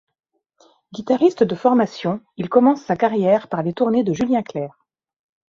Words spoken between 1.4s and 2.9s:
de formation, il commence